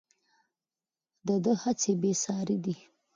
د 1.27 1.27
ده 1.43 1.53
هڅې 1.61 1.91
بې 2.01 2.11
ساري 2.23 2.57
دي. 2.63 2.75